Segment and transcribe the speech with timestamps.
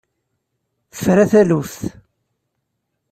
[0.91, 1.81] Tefra taluft!